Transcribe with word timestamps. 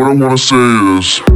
what 0.00 0.10
I 0.10 0.14
wanna 0.14 0.38
say 0.38 0.98
is. 0.98 1.27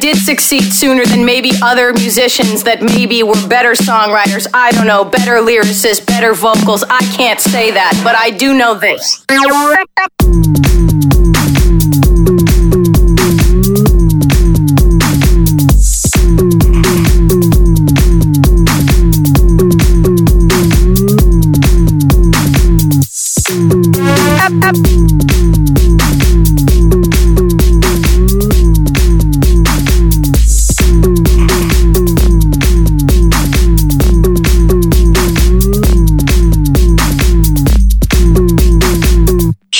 Succeed 0.00 0.72
sooner 0.72 1.04
than 1.04 1.24
maybe 1.24 1.50
other 1.62 1.92
musicians 1.92 2.64
that 2.64 2.82
maybe 2.82 3.22
were 3.22 3.34
better 3.48 3.72
songwriters. 3.72 4.46
I 4.54 4.70
don't 4.72 4.86
know, 4.86 5.04
better 5.04 5.38
lyricists, 5.38 6.06
better 6.06 6.32
vocals. 6.34 6.84
I 6.88 7.00
can't 7.16 7.40
say 7.40 7.70
that, 7.72 8.00
but 8.04 8.14
I 8.16 8.30
do 8.30 8.54
know 8.54 8.74
this. 8.74 9.24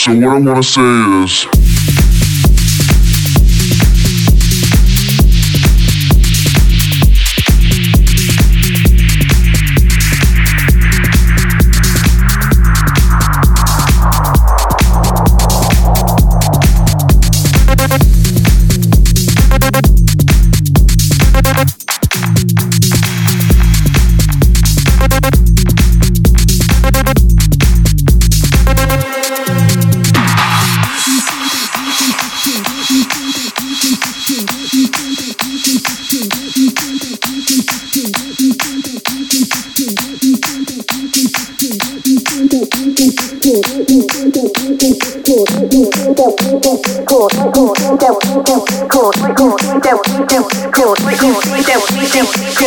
So 0.03 0.13
what 0.17 0.25
I 0.25 0.39
wanna 0.41 0.63
say 0.65 1.23
is 1.23 1.72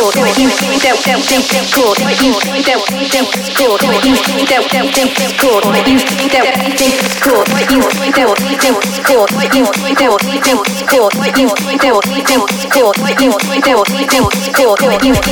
cool, 0.05 0.21
think 0.21 0.81
that 0.83 0.97
think 1.01 1.45
that's 1.49 1.73
cool, 1.73 1.93
think 1.95 2.21
that 2.65 2.77
think 2.85 3.25
that's 3.25 3.49
cool, 3.57 3.77
think 3.77 4.03
that 4.49 4.61
think 4.69 5.09
that's 5.15 5.33
cool, 5.41 5.61
think 5.61 5.89
that 6.29 6.53
think 6.75 6.93
that's 7.01 7.17
cool, 7.21 7.41
think 7.45 7.65
that 7.65 7.65
think 7.65 7.65
that's 7.65 7.65
cool, 7.65 7.65
think 7.65 8.13
that 8.13 8.37
think 8.61 8.77
that's 8.77 8.99
cool, 9.01 9.25
think 9.25 9.49
that 9.49 10.21
think 10.45 10.61
that's 10.61 10.85
cool, 10.85 11.05
think 11.05 11.05
that 11.05 11.05
think 11.05 11.05
that's 11.05 11.05
cool, 11.05 11.09
think 11.09 11.33
that 11.35 12.01
think 12.25 12.43
that's 12.45 12.65
cool, 12.69 12.91
think 12.93 13.17
that 13.17 13.73
think 13.73 14.05
that's 14.05 14.41
cool, 14.45 14.73
think 14.75 14.93
that 14.93 15.01
think 15.01 15.01
that's 15.01 15.01
cool, 15.01 15.01
think 15.01 15.01
that 15.01 15.25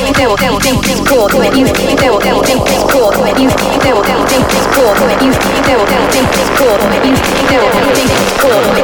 think 4.14 4.50
that's 4.50 4.70
cool, 4.74 4.94
think 4.94 5.20
that 5.24 5.78
think 6.10 6.28
that's 6.34 6.50
cool, 6.58 6.76
think 6.78 7.14
that 7.50 7.72
think 7.94 8.10
that's 8.10 8.32
cool. 8.42 8.83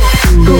So 0.51 0.57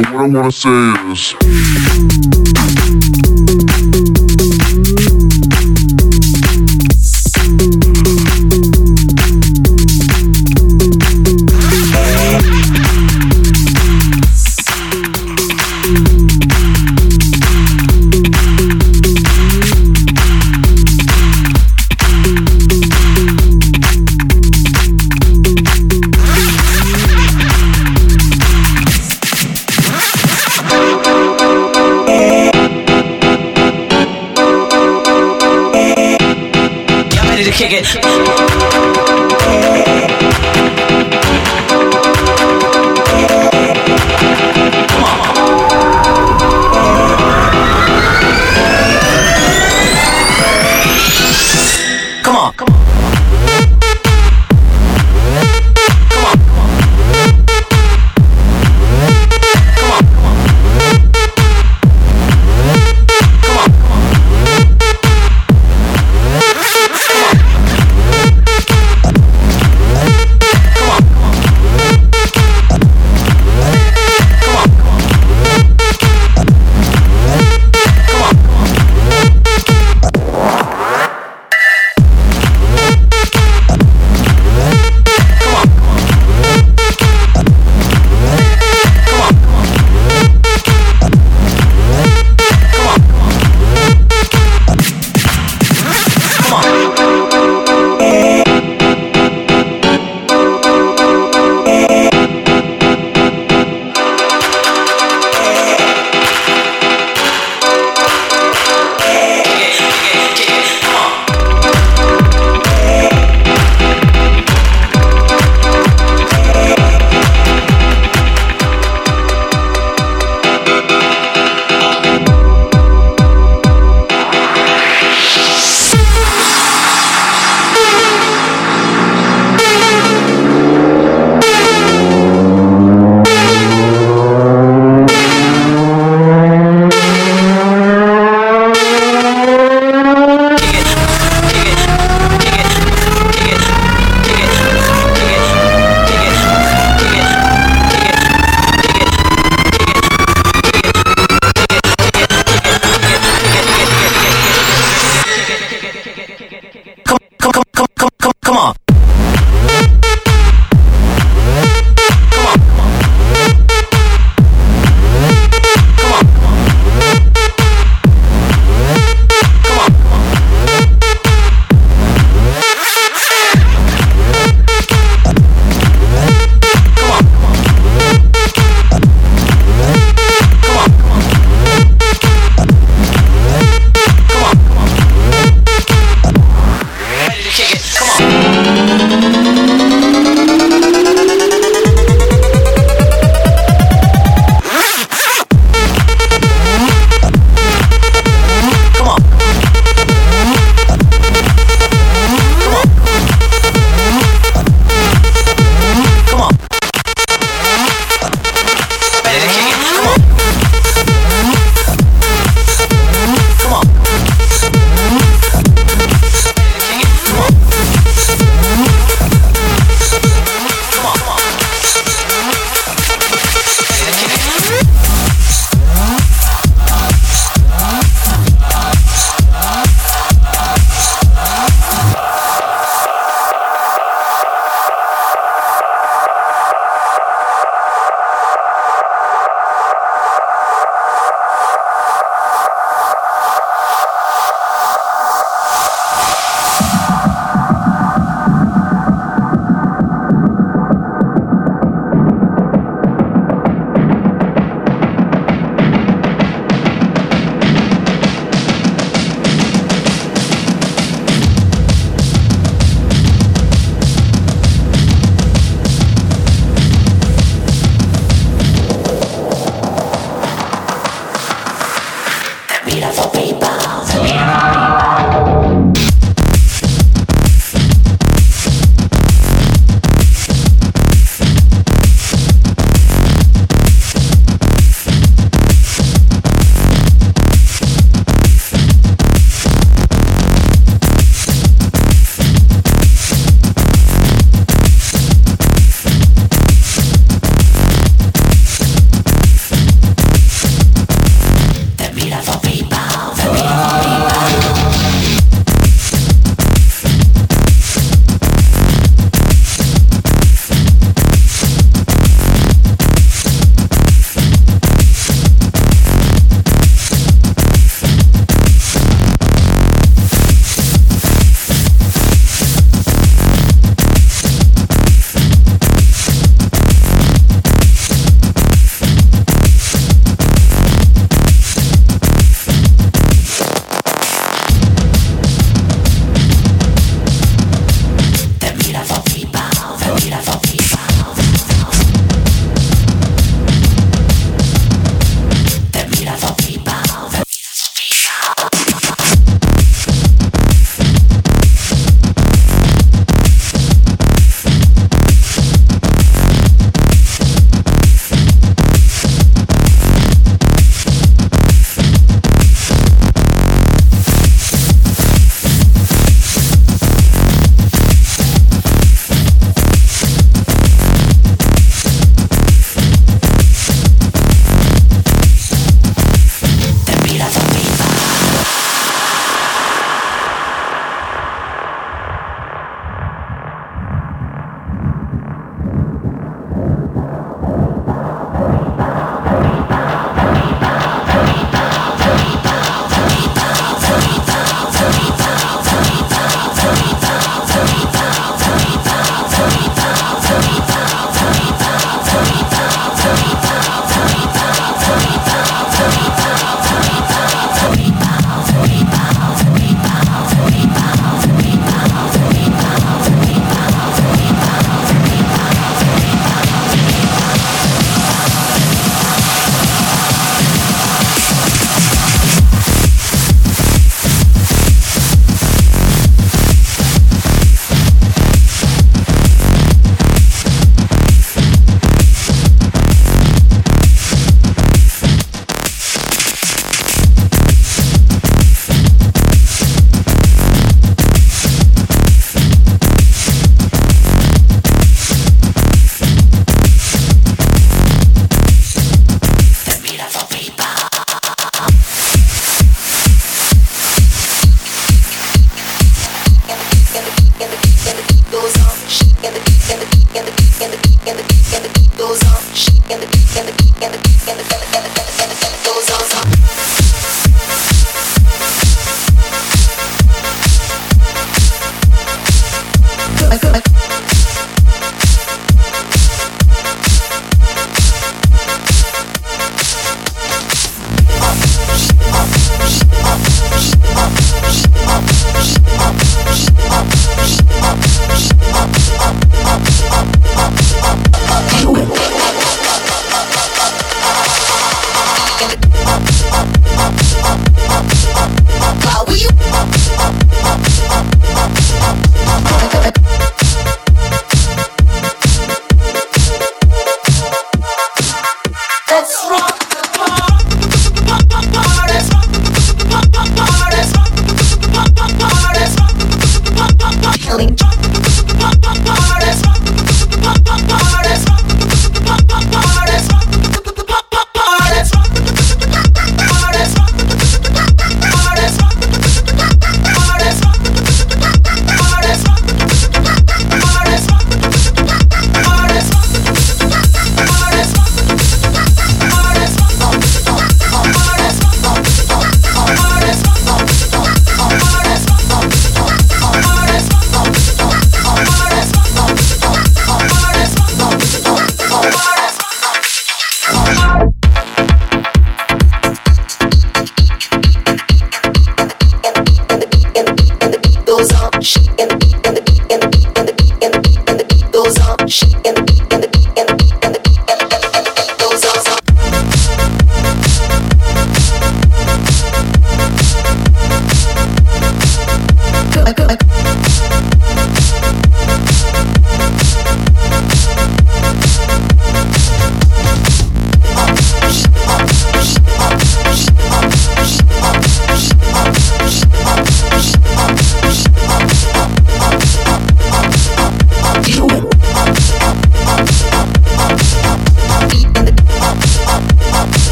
what 0.00 0.06
I 0.06 0.12
wanna 0.12 0.52
say 0.52 0.92
is 1.12 2.41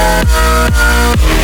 Thank 0.00 1.37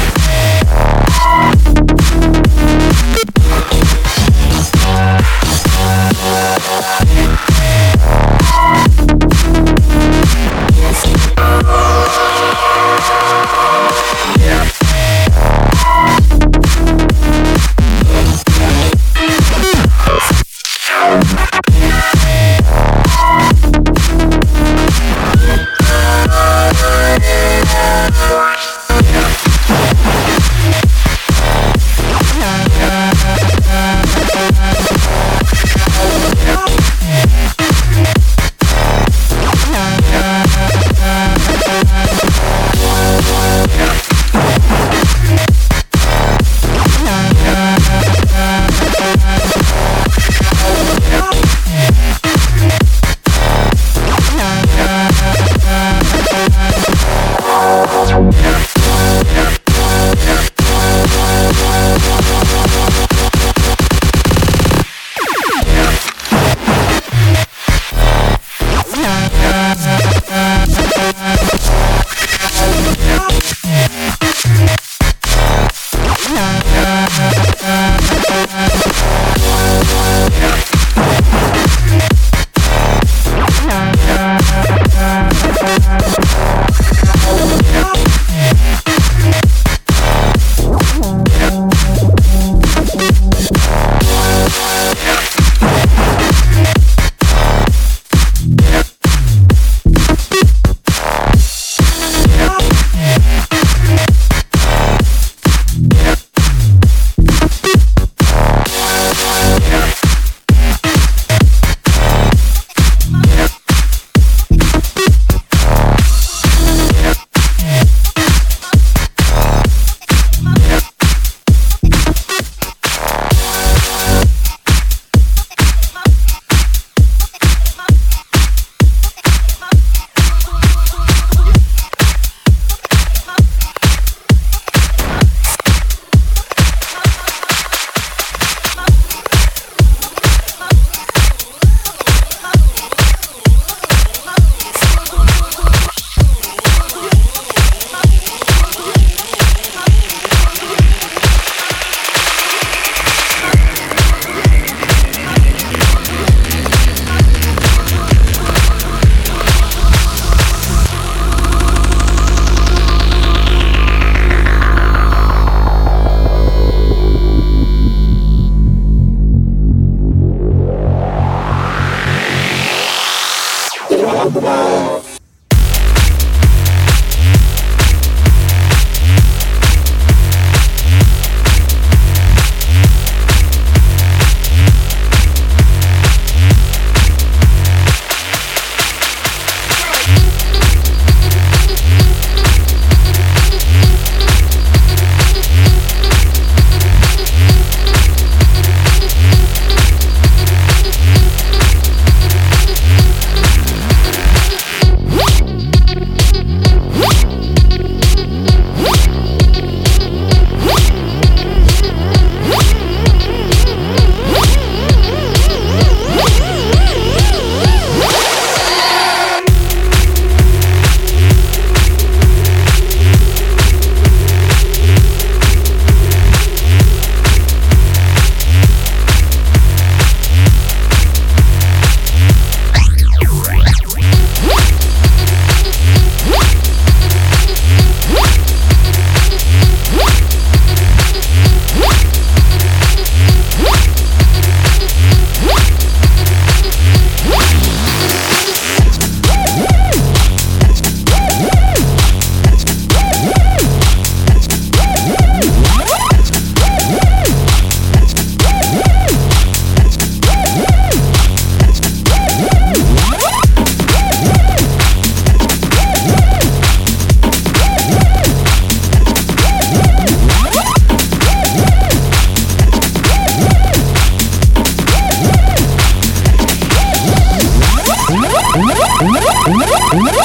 What? 279.95 280.25